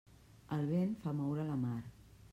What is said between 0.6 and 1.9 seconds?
vent fa moure la mar.